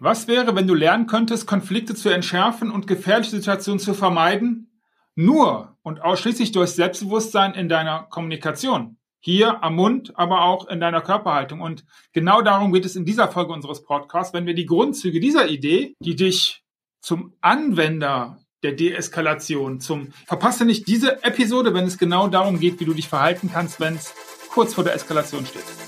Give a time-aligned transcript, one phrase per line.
[0.00, 4.80] Was wäre, wenn du lernen könntest, Konflikte zu entschärfen und gefährliche Situationen zu vermeiden?
[5.16, 8.96] Nur und ausschließlich durch Selbstbewusstsein in deiner Kommunikation.
[9.18, 11.60] Hier am Mund, aber auch in deiner Körperhaltung.
[11.60, 15.48] Und genau darum geht es in dieser Folge unseres Podcasts, wenn wir die Grundzüge dieser
[15.48, 16.62] Idee, die dich
[17.00, 22.84] zum Anwender der Deeskalation, zum verpasse nicht diese Episode, wenn es genau darum geht, wie
[22.84, 24.14] du dich verhalten kannst, wenn es
[24.50, 25.87] kurz vor der Eskalation steht.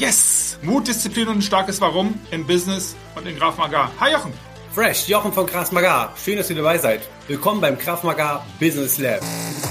[0.00, 0.58] Yes!
[0.62, 3.92] Mut, Disziplin und ein starkes Warum im Business und in Graf Magar.
[4.00, 4.32] Hi Jochen!
[4.72, 6.14] Fresh, Jochen von Kraft Magar.
[6.16, 7.02] Schön, dass ihr dabei seid.
[7.28, 9.20] Willkommen beim Kraft Magar Business Lab.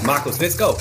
[0.04, 0.76] Markus, let's go!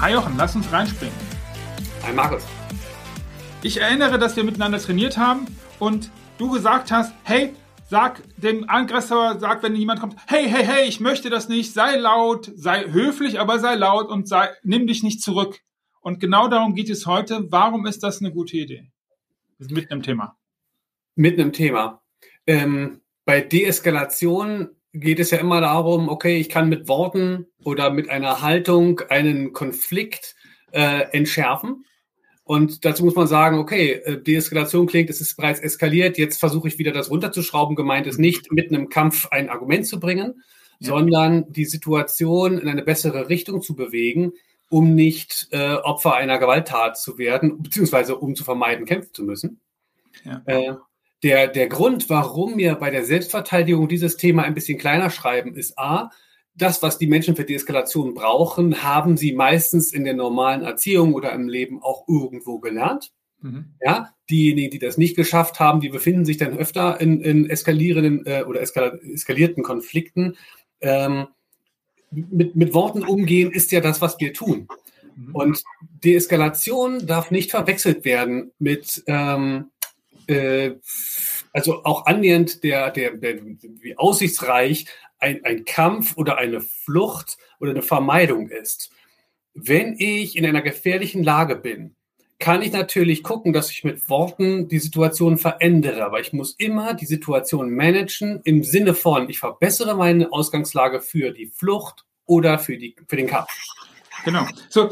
[0.00, 1.14] Hi Jochen, lass uns reinspringen.
[2.02, 2.42] Hi Markus.
[3.62, 5.46] Ich erinnere, dass wir miteinander trainiert haben
[5.78, 7.54] und du gesagt hast, hey,
[7.92, 11.98] Sag dem Aggressor, sag, wenn jemand kommt, hey, hey, hey, ich möchte das nicht, sei
[11.98, 15.60] laut, sei höflich, aber sei laut und sei, nimm dich nicht zurück.
[16.00, 17.48] Und genau darum geht es heute.
[17.50, 18.90] Warum ist das eine gute Idee?
[19.58, 20.38] Mitten im Thema.
[21.16, 22.00] Mitten im Thema.
[22.46, 28.08] Ähm, bei Deeskalation geht es ja immer darum, okay, ich kann mit Worten oder mit
[28.08, 30.34] einer Haltung einen Konflikt
[30.70, 31.84] äh, entschärfen.
[32.52, 36.68] Und dazu muss man sagen, okay, äh, Deeskalation klingt, es ist bereits eskaliert, jetzt versuche
[36.68, 37.76] ich wieder das runterzuschrauben.
[37.76, 40.42] Gemeint ist nicht, mitten im Kampf ein Argument zu bringen,
[40.78, 40.88] ja.
[40.88, 44.32] sondern die Situation in eine bessere Richtung zu bewegen,
[44.68, 49.58] um nicht äh, Opfer einer Gewalttat zu werden, beziehungsweise um zu vermeiden, kämpfen zu müssen.
[50.22, 50.42] Ja.
[50.44, 50.74] Äh,
[51.22, 55.78] der, der Grund, warum wir bei der Selbstverteidigung dieses Thema ein bisschen kleiner schreiben, ist
[55.78, 56.10] A,
[56.54, 61.32] das, was die Menschen für Deeskalation brauchen, haben sie meistens in der normalen Erziehung oder
[61.32, 63.12] im Leben auch irgendwo gelernt.
[63.40, 63.74] Mhm.
[63.80, 68.24] Ja, diejenigen, die das nicht geschafft haben, die befinden sich dann öfter in, in eskalierenden
[68.26, 70.36] äh, oder eskal eskalierten Konflikten.
[70.80, 71.28] Ähm,
[72.10, 74.68] mit, mit Worten umgehen ist ja das, was wir tun.
[75.16, 75.34] Mhm.
[75.34, 75.64] Und
[76.04, 79.70] Deeskalation darf nicht verwechselt werden mit, ähm,
[80.26, 80.72] äh,
[81.52, 84.86] also auch annähernd der, der, der, wie aussichtsreich
[85.22, 88.90] ein, ein Kampf oder eine Flucht oder eine Vermeidung ist.
[89.54, 91.94] Wenn ich in einer gefährlichen Lage bin,
[92.38, 96.04] kann ich natürlich gucken, dass ich mit Worten die Situation verändere.
[96.04, 101.30] Aber ich muss immer die Situation managen im Sinne von, ich verbessere meine Ausgangslage für
[101.30, 103.48] die Flucht oder für, die, für den Kampf.
[104.24, 104.46] Genau.
[104.70, 104.90] So,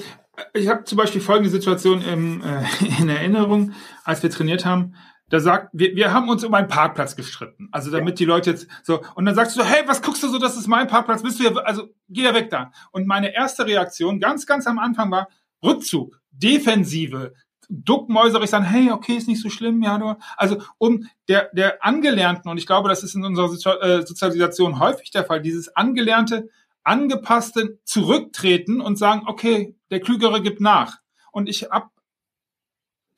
[0.55, 2.63] ich habe zum Beispiel folgende Situation im, äh,
[3.01, 3.73] in Erinnerung,
[4.05, 4.95] als wir trainiert haben
[5.31, 7.69] da sagt, wir, wir haben uns um einen Parkplatz gestritten.
[7.73, 8.15] Also damit ja.
[8.17, 10.57] die Leute jetzt so, und dann sagst du so, hey, was guckst du so, das
[10.57, 12.73] ist mein Parkplatz, bist du ja, also geh ja weg da.
[12.91, 15.29] Und meine erste Reaktion ganz, ganz am Anfang war
[15.65, 17.33] Rückzug, Defensive,
[17.69, 22.51] duckmäuserig sagen, hey, okay, ist nicht so schlimm, ja, nur, also um der, der Angelernten,
[22.51, 26.49] und ich glaube, das ist in unserer äh, Sozialisation häufig der Fall, dieses angelernte,
[26.83, 30.99] angepasste Zurücktreten und sagen, okay, der Klügere gibt nach.
[31.31, 31.91] Und ich hab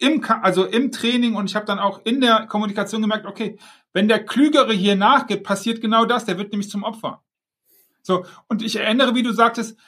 [0.03, 3.57] im, also im Training und ich habe dann auch in der Kommunikation gemerkt, okay,
[3.93, 7.23] wenn der Klügere hier nachgibt, passiert genau das, der wird nämlich zum Opfer.
[8.03, 9.79] So, und ich erinnere, wie du sagtest,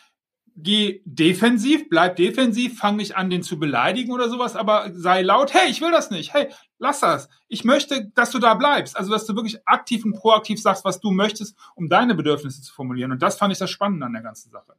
[0.56, 5.52] geh defensiv, bleib defensiv, fang nicht an, den zu beleidigen oder sowas, aber sei laut,
[5.52, 6.46] hey, ich will das nicht, hey,
[6.78, 7.28] lass das.
[7.48, 8.96] Ich möchte, dass du da bleibst.
[8.96, 12.72] Also, dass du wirklich aktiv und proaktiv sagst, was du möchtest, um deine Bedürfnisse zu
[12.72, 13.10] formulieren.
[13.10, 14.75] Und das fand ich das Spannende an der ganzen Sache.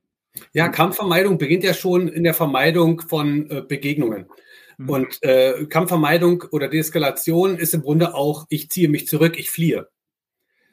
[0.53, 4.27] Ja, Kampfvermeidung beginnt ja schon in der Vermeidung von äh, Begegnungen.
[4.77, 4.89] Mhm.
[4.89, 9.87] Und äh, Kampfvermeidung oder Deeskalation ist im Grunde auch, ich ziehe mich zurück, ich fliehe.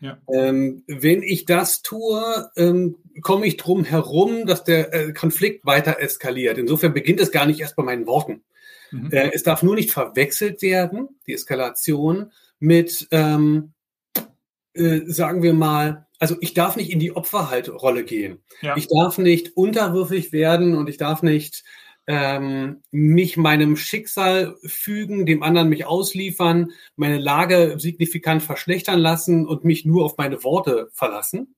[0.01, 0.19] Ja.
[0.33, 6.01] Ähm, wenn ich das tue, ähm, komme ich drum herum, dass der äh, Konflikt weiter
[6.01, 6.59] eskaliert.
[6.59, 8.43] Insofern beginnt es gar nicht erst bei meinen Worten.
[8.91, 9.13] Mhm.
[9.13, 13.73] Äh, es darf nur nicht verwechselt werden, die Eskalation, mit, ähm,
[14.75, 18.39] äh, sagen wir mal, also ich darf nicht in die Opferhaltrolle gehen.
[18.61, 18.77] Ja.
[18.77, 21.65] Ich darf nicht unterwürfig werden und ich darf nicht
[22.07, 29.65] ähm, mich meinem Schicksal fügen, dem anderen mich ausliefern, meine Lage signifikant verschlechtern lassen und
[29.65, 31.55] mich nur auf meine Worte verlassen.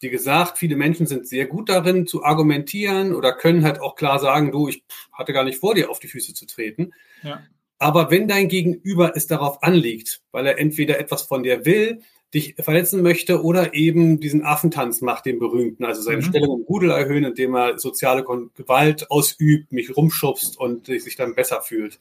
[0.00, 4.18] Wie gesagt, viele Menschen sind sehr gut darin zu argumentieren oder können halt auch klar
[4.18, 6.90] sagen, du, ich hatte gar nicht vor, dir auf die Füße zu treten.
[7.22, 7.42] Ja.
[7.78, 12.00] Aber wenn dein Gegenüber es darauf anliegt, weil er entweder etwas von dir will
[12.34, 16.22] dich verletzen möchte oder eben diesen Affentanz macht, den berühmten, also seine mhm.
[16.22, 21.62] Stellung im Rudel erhöhen, indem er soziale Gewalt ausübt, mich rumschubst und sich dann besser
[21.62, 22.00] fühlt.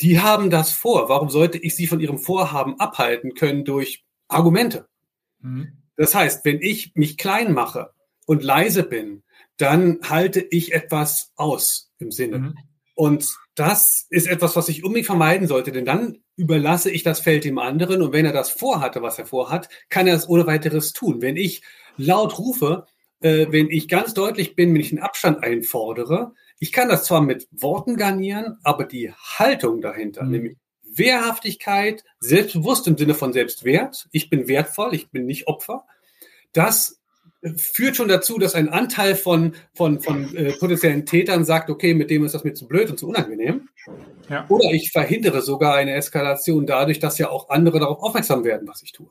[0.00, 1.08] Die haben das vor.
[1.08, 4.86] Warum sollte ich sie von ihrem Vorhaben abhalten können durch Argumente?
[5.40, 5.72] Mhm.
[5.96, 7.90] Das heißt, wenn ich mich klein mache
[8.26, 9.22] und leise bin,
[9.56, 12.38] dann halte ich etwas aus im Sinne.
[12.38, 12.54] Mhm.
[13.00, 17.44] Und das ist etwas, was ich unbedingt vermeiden sollte, denn dann überlasse ich das Feld
[17.44, 20.92] dem anderen und wenn er das vorhatte, was er vorhat, kann er es ohne weiteres
[20.92, 21.22] tun.
[21.22, 21.62] Wenn ich
[21.96, 22.84] laut rufe,
[23.20, 27.22] äh, wenn ich ganz deutlich bin, wenn ich einen Abstand einfordere, ich kann das zwar
[27.22, 30.30] mit Worten garnieren, aber die Haltung dahinter, mhm.
[30.32, 35.86] nämlich Wehrhaftigkeit, selbstbewusst im Sinne von Selbstwert, ich bin wertvoll, ich bin nicht Opfer,
[36.52, 36.99] das
[37.56, 42.10] führt schon dazu, dass ein Anteil von, von, von äh, potenziellen Tätern sagt, okay, mit
[42.10, 43.68] dem ist das mir zu blöd und zu unangenehm.
[44.28, 44.44] Ja.
[44.48, 48.82] Oder ich verhindere sogar eine Eskalation dadurch, dass ja auch andere darauf aufmerksam werden, was
[48.82, 49.10] ich tue.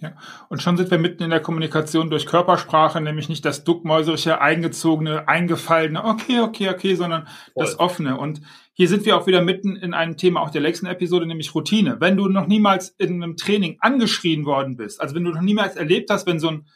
[0.00, 0.12] Ja,
[0.48, 5.26] und schon sind wir mitten in der Kommunikation durch Körpersprache, nämlich nicht das duckmäuserische, eingezogene,
[5.26, 7.64] eingefallene, okay, okay, okay, sondern Voll.
[7.64, 8.16] das offene.
[8.16, 8.40] Und
[8.74, 11.96] hier sind wir auch wieder mitten in einem Thema auch der letzten Episode, nämlich Routine.
[11.98, 15.74] Wenn du noch niemals in einem Training angeschrien worden bist, also wenn du noch niemals
[15.74, 16.66] erlebt hast, wenn so ein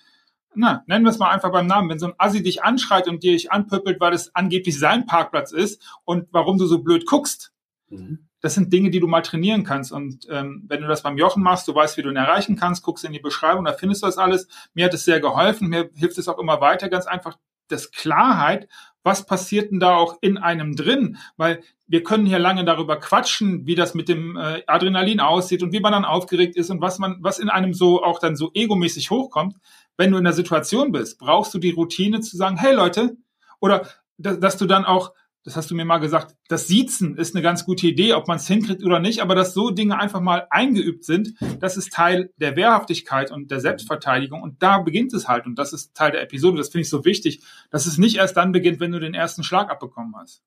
[0.55, 3.23] na, nennen wir es mal einfach beim Namen, wenn so ein Assi dich anschreit und
[3.23, 7.53] dir dich anpöppelt, weil es angeblich sein Parkplatz ist und warum du so blöd guckst,
[7.89, 8.29] mhm.
[8.41, 9.93] das sind Dinge, die du mal trainieren kannst.
[9.93, 12.83] Und ähm, wenn du das beim Jochen machst, du weißt, wie du ihn erreichen kannst,
[12.83, 14.49] guckst in die Beschreibung, da findest du das alles.
[14.75, 17.39] Mir hat es sehr geholfen, mir hilft es auch immer weiter, ganz einfach
[17.69, 18.69] das Klarheit,
[19.03, 21.17] was passiert denn da auch in einem drin?
[21.37, 25.73] Weil wir können hier lange darüber quatschen, wie das mit dem äh, Adrenalin aussieht und
[25.73, 28.51] wie man dann aufgeregt ist und was man, was in einem so auch dann so
[28.55, 29.57] egomäßig hochkommt
[29.97, 33.17] wenn du in der Situation bist, brauchst du die Routine zu sagen, hey Leute,
[33.61, 33.87] oder
[34.19, 35.13] dass, dass du dann auch,
[35.45, 38.37] das hast du mir mal gesagt, das Siezen ist eine ganz gute Idee, ob man
[38.37, 42.31] es hinkriegt oder nicht, aber dass so Dinge einfach mal eingeübt sind, das ist Teil
[42.37, 46.23] der Wehrhaftigkeit und der Selbstverteidigung und da beginnt es halt und das ist Teil der
[46.23, 49.15] Episode, das finde ich so wichtig, dass es nicht erst dann beginnt, wenn du den
[49.15, 50.43] ersten Schlag abbekommen hast.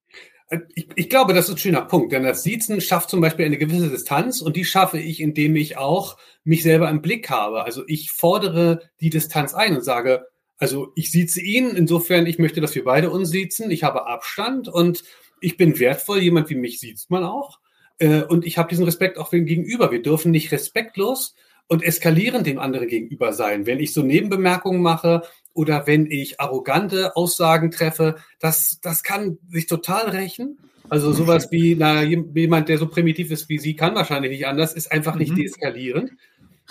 [0.76, 3.58] Ich, ich, glaube, das ist ein schöner Punkt, denn das Siezen schafft zum Beispiel eine
[3.58, 7.64] gewisse Distanz und die schaffe ich, indem ich auch mich selber im Blick habe.
[7.64, 12.62] Also ich fordere die Distanz ein und sage, also ich sieze ihn, insofern ich möchte,
[12.62, 15.04] dass wir beide uns siezen, ich habe Abstand und
[15.42, 17.60] ich bin wertvoll, jemand wie mich sieht man auch.
[17.98, 19.92] Äh, und ich habe diesen Respekt auch dem Gegenüber.
[19.92, 21.36] Wir dürfen nicht respektlos
[21.68, 23.66] und eskalierend dem anderen gegenüber sein.
[23.66, 25.24] Wenn ich so Nebenbemerkungen mache,
[25.56, 30.60] oder wenn ich arrogante Aussagen treffe, das, das kann sich total rächen.
[30.90, 34.74] Also sowas wie, na, jemand, der so primitiv ist wie Sie, kann wahrscheinlich nicht anders,
[34.74, 35.38] ist einfach nicht mhm.
[35.38, 36.12] deeskalierend.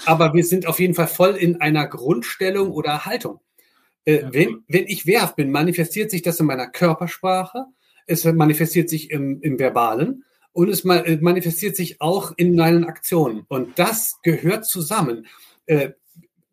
[0.05, 3.41] Aber wir sind auf jeden Fall voll in einer Grundstellung oder Haltung.
[4.05, 4.33] Äh, ja.
[4.33, 7.67] wenn, wenn ich wehrhaft bin, manifestiert sich das in meiner Körpersprache,
[8.07, 13.45] es manifestiert sich im, im Verbalen und es manifestiert sich auch in meinen Aktionen.
[13.49, 15.27] Und das gehört zusammen.
[15.67, 15.91] Äh,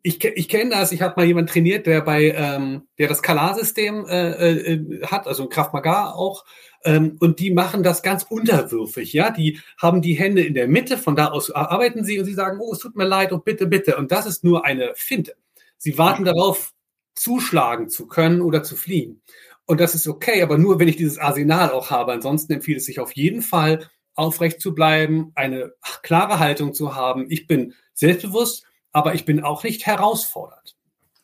[0.02, 4.04] ich, ich kenne das, ich habe mal jemanden trainiert, der bei, ähm, der das Kalarsystem
[4.06, 6.44] äh, äh, hat, also Kraft Maga auch,
[6.84, 10.98] ähm, und die machen das ganz unterwürfig, ja, die haben die Hände in der Mitte,
[10.98, 13.66] von da aus arbeiten sie und sie sagen, oh, es tut mir leid und bitte,
[13.66, 15.36] bitte, und das ist nur eine Finte.
[15.78, 16.72] Sie warten darauf,
[17.14, 19.22] zuschlagen zu können oder zu fliehen.
[19.64, 22.12] Und das ist okay, aber nur, wenn ich dieses Arsenal auch habe.
[22.12, 25.72] Ansonsten empfiehlt es sich auf jeden Fall, aufrecht zu bleiben, eine
[26.02, 27.26] klare Haltung zu haben.
[27.28, 30.76] Ich bin selbstbewusst, aber ich bin auch nicht herausfordernd.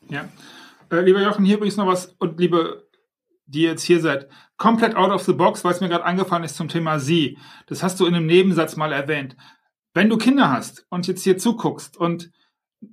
[0.08, 0.28] Ja.
[0.90, 2.88] Äh, lieber Jochen, hier übrigens noch was und liebe,
[3.46, 6.56] die jetzt hier seid, komplett out of the box, weil es mir gerade angefallen ist
[6.56, 7.38] zum Thema Sie.
[7.66, 9.36] Das hast du in einem Nebensatz mal erwähnt.
[9.94, 12.30] Wenn du Kinder hast und jetzt hier zuguckst und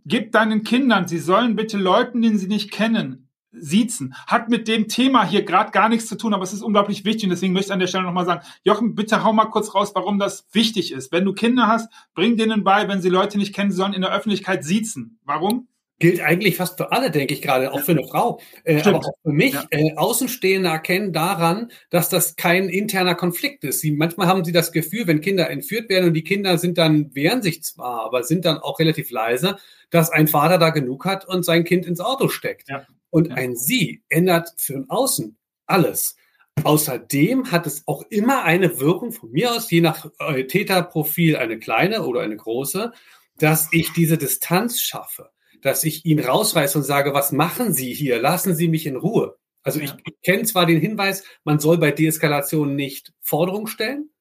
[0.05, 4.13] gib deinen Kindern, sie sollen bitte Leuten, den sie nicht kennen, siezen.
[4.27, 7.25] Hat mit dem Thema hier gerade gar nichts zu tun, aber es ist unglaublich wichtig
[7.25, 9.91] und deswegen möchte ich an der Stelle nochmal sagen, Jochen, bitte hau mal kurz raus,
[9.95, 11.11] warum das wichtig ist.
[11.11, 14.13] Wenn du Kinder hast, bring denen bei, wenn sie Leute nicht kennen, sollen in der
[14.13, 15.19] Öffentlichkeit siezen.
[15.23, 15.67] Warum?
[15.97, 18.41] Gilt eigentlich fast für alle, denke ich gerade, auch für eine Frau.
[18.65, 19.53] Äh, aber auch für mich.
[19.53, 19.65] Ja.
[19.69, 23.79] Äh, Außenstehende erkennen daran, dass das kein interner Konflikt ist.
[23.79, 27.15] Sie, manchmal haben sie das Gefühl, wenn Kinder entführt werden und die Kinder sind dann,
[27.15, 29.57] wehren sich zwar, aber sind dann auch relativ leise,
[29.89, 32.67] dass ein Vater da genug hat und sein Kind ins Auto steckt.
[32.67, 32.85] Ja.
[33.09, 36.17] Und ein Sie ändert für ein Außen alles.
[36.63, 41.59] Außerdem hat es auch immer eine Wirkung von mir aus, je nach äh, Täterprofil eine
[41.59, 42.91] kleine oder eine große,
[43.37, 45.29] dass ich diese Distanz schaffe,
[45.65, 48.21] dass ich ihn rausreiße und sage, was machen Sie hier?
[48.21, 49.35] Lassen Sie mich in Ruhe.
[49.63, 54.11] Also ich, ich kenne zwar den Hinweis, man soll bei Deeskalation nicht Forderungen stellen,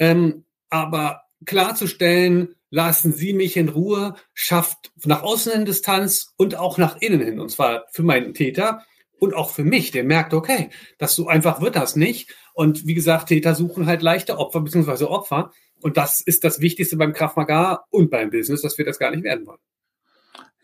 [0.00, 6.76] ähm, aber klarzustellen, lassen Sie mich in Ruhe, schafft nach außen hin Distanz und auch
[6.76, 7.38] nach innen hin.
[7.38, 8.82] Und zwar für meinen Täter
[9.20, 12.34] und auch für mich, der merkt, okay, das so einfach wird das nicht.
[12.52, 15.04] Und wie gesagt, Täter suchen halt leichte Opfer bzw.
[15.04, 15.52] Opfer.
[15.82, 19.22] Und das ist das Wichtigste beim Kraftmagar und beim Business, dass wir das gar nicht
[19.22, 19.60] werden wollen.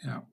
[0.03, 0.27] Ja.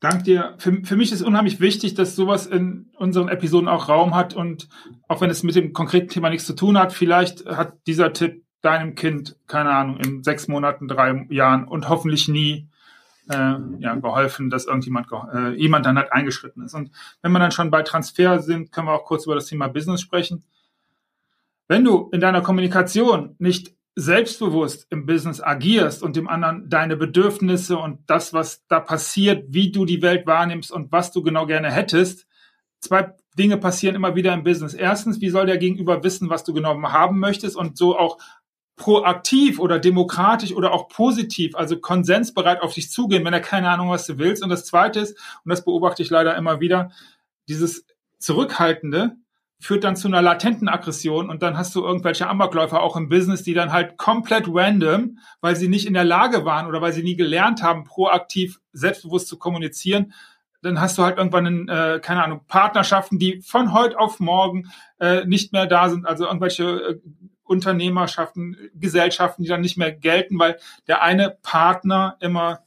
[0.00, 0.54] Dank dir.
[0.58, 4.68] Für, für mich ist unheimlich wichtig, dass sowas in unseren Episoden auch Raum hat und
[5.08, 8.44] auch wenn es mit dem konkreten Thema nichts zu tun hat, vielleicht hat dieser Tipp
[8.60, 12.68] deinem Kind, keine Ahnung, in sechs Monaten, drei Jahren und hoffentlich nie
[13.28, 16.74] äh, ja, geholfen, dass irgendjemand äh, jemand dann halt eingeschritten ist.
[16.74, 16.90] Und
[17.22, 20.00] wenn wir dann schon bei Transfer sind, können wir auch kurz über das Thema Business
[20.00, 20.44] sprechen.
[21.68, 27.76] wenn du in deiner Kommunikation nicht selbstbewusst im Business agierst und dem anderen deine Bedürfnisse
[27.76, 31.72] und das, was da passiert, wie du die Welt wahrnimmst und was du genau gerne
[31.72, 32.28] hättest,
[32.80, 34.74] zwei Dinge passieren immer wieder im Business.
[34.74, 38.18] Erstens, wie soll der Gegenüber wissen, was du genau haben möchtest und so auch
[38.76, 43.90] proaktiv oder demokratisch oder auch positiv, also konsensbereit auf dich zugehen, wenn er keine Ahnung,
[43.90, 44.44] was du willst.
[44.44, 46.92] Und das Zweite ist, und das beobachte ich leider immer wieder,
[47.48, 47.84] dieses
[48.20, 49.16] Zurückhaltende,
[49.60, 53.42] führt dann zu einer latenten Aggression und dann hast du irgendwelche Amokläufer auch im Business,
[53.42, 57.02] die dann halt komplett random, weil sie nicht in der Lage waren oder weil sie
[57.02, 60.12] nie gelernt haben, proaktiv selbstbewusst zu kommunizieren,
[60.62, 64.70] dann hast du halt irgendwann, in, äh, keine Ahnung, Partnerschaften, die von heute auf morgen
[65.00, 67.00] äh, nicht mehr da sind, also irgendwelche äh,
[67.42, 72.60] Unternehmerschaften, Gesellschaften, die dann nicht mehr gelten, weil der eine Partner immer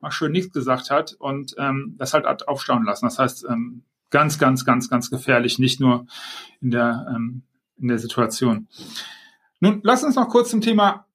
[0.00, 3.06] mal schön nichts gesagt hat und ähm, das halt aufstauen lassen.
[3.06, 6.06] Das heißt, ähm, ganz, ganz, ganz, ganz gefährlich, nicht nur
[6.60, 7.42] in der, ähm,
[7.80, 8.68] in der Situation.
[9.58, 11.06] Nun, lass uns noch kurz zum Thema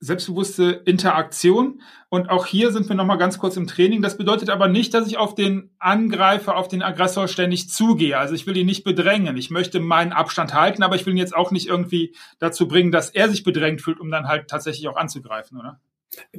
[0.00, 1.82] selbstbewusste Interaktion.
[2.08, 4.00] Und auch hier sind wir nochmal ganz kurz im Training.
[4.00, 8.16] Das bedeutet aber nicht, dass ich auf den Angreifer, auf den Aggressor ständig zugehe.
[8.16, 9.36] Also ich will ihn nicht bedrängen.
[9.36, 12.92] Ich möchte meinen Abstand halten, aber ich will ihn jetzt auch nicht irgendwie dazu bringen,
[12.92, 15.80] dass er sich bedrängt fühlt, um dann halt tatsächlich auch anzugreifen, oder?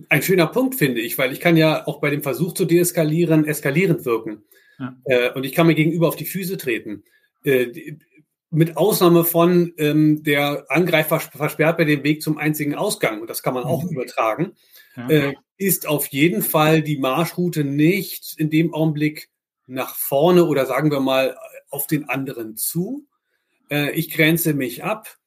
[0.10, 3.46] Ein schöner Punkt, finde ich, weil ich kann ja auch bei dem Versuch zu deeskalieren,
[3.46, 4.44] eskalierend wirken.
[4.80, 4.96] Ja.
[5.06, 7.04] Äh, und ich kann mir gegenüber auf die Füße treten.
[7.44, 7.98] Äh,
[8.52, 13.44] mit Ausnahme von ähm, der Angreifer versperrt bei dem Weg zum einzigen Ausgang, und das
[13.44, 13.90] kann man auch mhm.
[13.90, 14.54] übertragen,
[14.96, 15.10] ja.
[15.10, 19.30] äh, ist auf jeden Fall die Marschroute nicht in dem Augenblick
[19.68, 21.38] nach vorne oder sagen wir mal
[21.70, 23.06] auf den anderen zu.
[23.70, 25.19] Äh, ich grenze mich ab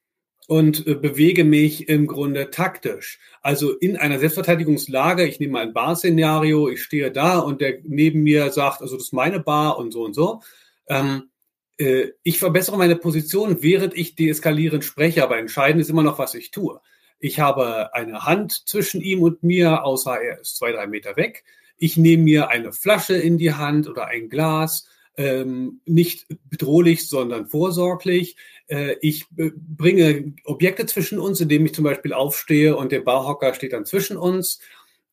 [0.52, 3.18] und äh, bewege mich im Grunde taktisch.
[3.40, 8.22] Also in einer Selbstverteidigungslage, ich nehme mal ein Bar-Szenario, ich stehe da und der neben
[8.22, 10.42] mir sagt, also das ist meine Bar und so und so.
[10.88, 11.30] Ähm,
[11.78, 16.34] äh, ich verbessere meine Position, während ich deeskalierend spreche, aber entscheidend ist immer noch, was
[16.34, 16.82] ich tue.
[17.18, 21.44] Ich habe eine Hand zwischen ihm und mir, außer er ist zwei, drei Meter weg.
[21.78, 27.46] Ich nehme mir eine Flasche in die Hand oder ein Glas ähm, nicht bedrohlich, sondern
[27.46, 28.36] vorsorglich.
[28.68, 33.54] Äh, ich äh, bringe Objekte zwischen uns, indem ich zum Beispiel aufstehe und der Barhocker
[33.54, 34.60] steht dann zwischen uns.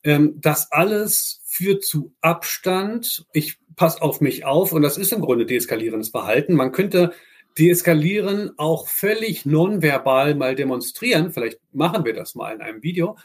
[0.03, 3.25] Ähm, das alles führt zu Abstand.
[3.34, 6.53] Ich passe auf mich auf und das ist im Grunde deeskalierendes Verhalten.
[6.53, 7.13] Man könnte
[7.58, 11.32] deeskalieren auch völlig nonverbal mal demonstrieren.
[11.32, 13.18] Vielleicht machen wir das mal in einem Video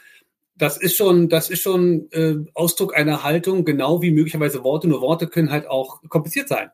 [0.55, 4.87] das ist schon, das ist schon äh, Ausdruck einer Haltung, genau wie möglicherweise Worte.
[4.87, 6.69] Nur Worte können halt auch kompliziert sein.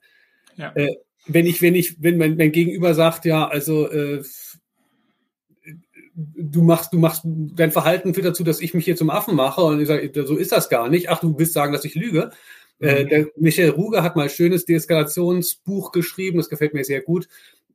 [0.56, 0.72] Ja.
[0.76, 0.96] Äh,
[1.28, 4.24] wenn ich, wenn ich, wenn mein, mein Gegenüber sagt, ja, also äh,
[6.16, 9.62] du machst, du machst, dein Verhalten führt dazu, dass ich mich hier zum Affen mache
[9.62, 11.10] und ich sage, so ist das gar nicht.
[11.10, 12.32] Ach, du willst sagen, dass ich lüge.
[12.80, 13.10] Äh, mhm.
[13.10, 17.28] der Michael Ruger hat mal ein schönes Deeskalationsbuch geschrieben, das gefällt mir sehr gut.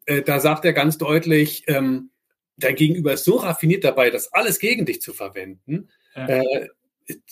[0.05, 2.11] Äh, da sagt er ganz deutlich, ähm,
[2.57, 5.89] dein Gegenüber ist so raffiniert dabei, das alles gegen dich zu verwenden.
[6.15, 6.27] Ja.
[6.27, 6.69] Äh,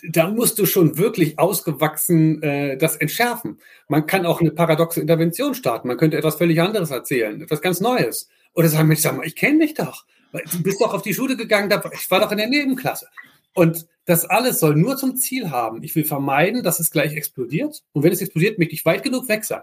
[0.08, 3.58] da musst du schon wirklich ausgewachsen äh, das entschärfen.
[3.88, 5.88] Man kann auch eine paradoxe Intervention starten.
[5.88, 8.28] Man könnte etwas völlig anderes erzählen, etwas ganz Neues.
[8.54, 10.04] Oder sagen, Mensch, sag mal, ich kenne dich doch.
[10.52, 13.08] Du bist doch auf die Schule gegangen, ich war doch in der Nebenklasse.
[13.54, 15.82] Und das alles soll nur zum Ziel haben.
[15.82, 17.82] Ich will vermeiden, dass es gleich explodiert.
[17.92, 19.62] Und wenn es explodiert, möchte ich weit genug weg sein.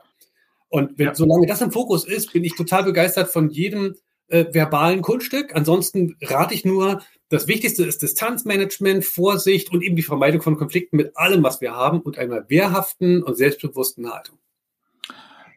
[0.69, 1.15] Und wenn, ja.
[1.15, 3.95] solange das im Fokus ist, bin ich total begeistert von jedem
[4.31, 5.55] äh, verbalen Kunststück.
[5.55, 10.97] Ansonsten rate ich nur, das Wichtigste ist Distanzmanagement, Vorsicht und eben die Vermeidung von Konflikten
[10.97, 14.37] mit allem, was wir haben und einer wehrhaften und selbstbewussten Haltung.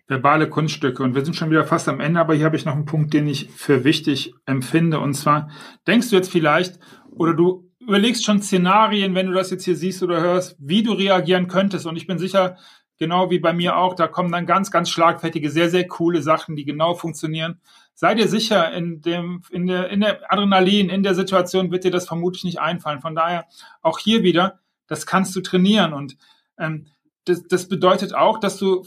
[0.07, 1.03] Verbale Kunststücke.
[1.03, 3.15] Und wir sind schon wieder fast am Ende, aber hier habe ich noch einen Punkt,
[3.15, 5.01] den ich für wichtig empfinde.
[5.01, 5.51] Und zwar,
[5.87, 6.79] denkst du jetzt vielleicht,
[7.11, 10.93] oder du überlegst schon Szenarien, wenn du das jetzt hier siehst oder hörst, wie du
[10.93, 11.87] reagieren könntest.
[11.87, 12.57] Und ich bin sicher,
[12.99, 16.57] genau wie bei mir auch, da kommen dann ganz, ganz schlagfertige, sehr, sehr coole Sachen,
[16.57, 17.61] die genau funktionieren.
[17.95, 21.93] Sei dir sicher, in dem, in der, in der Adrenalin, in der Situation wird dir
[21.93, 23.01] das vermutlich nicht einfallen.
[23.01, 23.47] Von daher
[23.83, 26.17] auch hier wieder, das kannst du trainieren und
[26.59, 26.87] ähm,
[27.25, 28.85] das, das bedeutet auch, dass du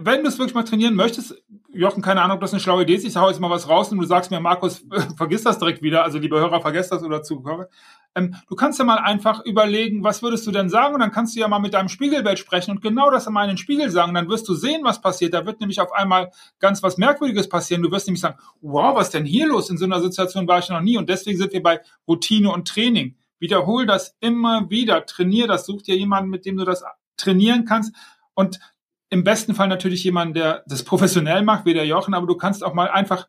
[0.00, 2.94] wenn du es wirklich mal trainieren möchtest, Jochen, keine Ahnung, ob das eine schlaue Idee
[2.94, 4.84] ist, ich hau jetzt mal was raus und du sagst mir, Markus,
[5.16, 7.68] vergiss das direkt wieder, also liebe Hörer, vergesst das oder Zuhörer.
[8.14, 11.36] Ähm, du kannst ja mal einfach überlegen, was würdest du denn sagen und dann kannst
[11.36, 14.14] du ja mal mit deinem Spiegelbild sprechen und genau das einmal in den Spiegel sagen,
[14.14, 15.34] dann wirst du sehen, was passiert.
[15.34, 17.82] Da wird nämlich auf einmal ganz was Merkwürdiges passieren.
[17.82, 19.68] Du wirst nämlich sagen, wow, was denn hier los?
[19.68, 22.66] In so einer Situation war ich noch nie und deswegen sind wir bei Routine und
[22.66, 23.16] Training.
[23.38, 26.84] Wiederhol das immer wieder, trainier das, such dir jemanden, mit dem du das
[27.18, 27.94] trainieren kannst
[28.34, 28.58] und
[29.08, 32.64] im besten Fall natürlich jemanden, der das professionell macht, wie der Jochen, aber du kannst
[32.64, 33.28] auch mal einfach,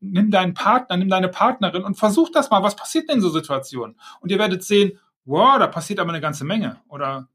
[0.00, 2.62] nimm deinen Partner, nimm deine Partnerin und versuch das mal.
[2.62, 3.98] Was passiert denn in so Situationen?
[4.20, 7.28] Und ihr werdet sehen, wow, da passiert aber eine ganze Menge, oder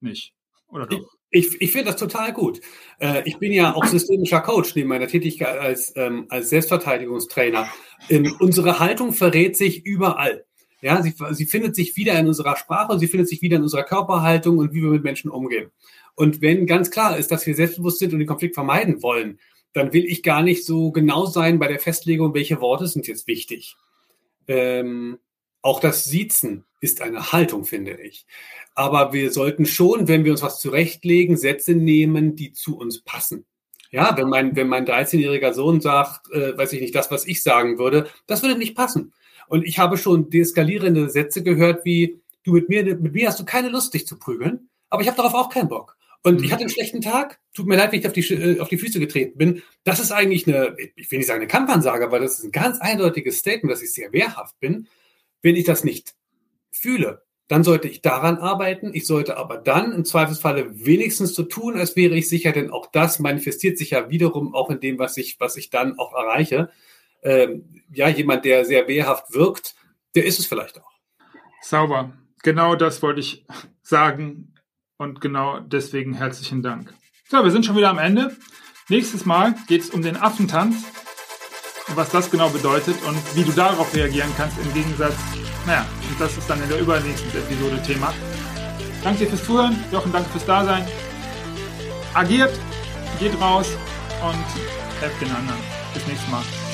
[0.00, 0.34] nicht?
[0.68, 0.98] Oder doch?
[0.98, 2.60] Ich, Ich, ich finde das total gut.
[2.98, 7.68] Äh, ich bin ja auch systemischer Coach neben meiner Tätigkeit als, ähm, als Selbstverteidigungstrainer.
[8.08, 10.44] Ähm, unsere Haltung verrät sich überall.
[10.82, 13.82] Ja, sie, sie findet sich wieder in unserer Sprache, sie findet sich wieder in unserer
[13.82, 15.70] Körperhaltung und wie wir mit Menschen umgehen.
[16.16, 19.38] Und wenn ganz klar ist, dass wir selbstbewusst sind und den Konflikt vermeiden wollen,
[19.72, 23.26] dann will ich gar nicht so genau sein bei der Festlegung, welche Worte sind jetzt
[23.26, 23.76] wichtig.
[24.48, 25.18] Ähm,
[25.60, 28.26] auch das Siezen ist eine Haltung, finde ich.
[28.74, 33.44] Aber wir sollten schon, wenn wir uns was zurechtlegen, Sätze nehmen, die zu uns passen.
[33.90, 37.42] Ja, wenn mein, wenn mein 13-jähriger Sohn sagt, äh, weiß ich nicht, das, was ich
[37.42, 39.12] sagen würde, das würde nicht passen.
[39.48, 43.44] Und ich habe schon deeskalierende Sätze gehört, wie, du mit mir, mit mir hast du
[43.44, 45.96] keine Lust, dich zu prügeln, aber ich habe darauf auch keinen Bock.
[46.22, 46.52] Und ich mhm.
[46.52, 47.38] hatte einen schlechten Tag.
[47.54, 49.62] Tut mir leid, wenn ich auf die, äh, auf die Füße getreten bin.
[49.84, 52.80] Das ist eigentlich eine, ich will nicht sagen eine Kampfansage, aber das ist ein ganz
[52.80, 54.88] eindeutiges Statement, dass ich sehr wehrhaft bin.
[55.42, 56.14] Wenn ich das nicht
[56.72, 58.90] fühle, dann sollte ich daran arbeiten.
[58.92, 62.86] Ich sollte aber dann im Zweifelsfalle wenigstens so tun, als wäre ich sicher, denn auch
[62.86, 66.70] das manifestiert sich ja wiederum auch in dem, was ich, was ich dann auch erreiche.
[67.22, 69.76] Ähm, ja, jemand, der sehr wehrhaft wirkt,
[70.14, 70.90] der ist es vielleicht auch.
[71.62, 72.12] Sauber.
[72.42, 73.44] Genau das wollte ich
[73.82, 74.52] sagen.
[74.98, 76.92] Und genau deswegen herzlichen Dank.
[77.28, 78.36] So, wir sind schon wieder am Ende.
[78.88, 80.76] Nächstes Mal geht es um den Affentanz
[81.88, 85.16] und was das genau bedeutet und wie du darauf reagieren kannst im Gegensatz,
[85.66, 88.14] naja, und das ist dann in der übernächsten Episode Thema.
[89.02, 90.86] Danke dir fürs Zuhören, Jochen, danke fürs Dasein.
[92.14, 92.58] Agiert,
[93.18, 93.68] geht raus
[94.22, 95.60] und helft den anderen.
[95.92, 96.65] Bis nächstes Mal.